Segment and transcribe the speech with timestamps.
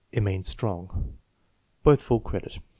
[0.11, 1.17] "It means strong."
[1.83, 2.57] (Both full credit.)